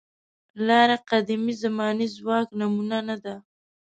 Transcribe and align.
لاره 0.67 0.97
قدیمې 1.09 1.53
زمانې 1.63 2.05
ژواک 2.15 2.47
نمونه 2.59 2.97
نه 3.07 3.15
ده. 3.23 3.35